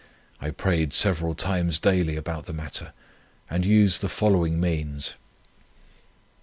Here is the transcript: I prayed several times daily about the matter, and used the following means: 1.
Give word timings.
I 0.41 0.49
prayed 0.49 0.93
several 0.93 1.35
times 1.35 1.77
daily 1.77 2.15
about 2.15 2.47
the 2.47 2.53
matter, 2.53 2.91
and 3.51 3.63
used 3.67 4.01
the 4.01 4.09
following 4.09 4.59
means: 4.59 5.09
1. 5.11 5.17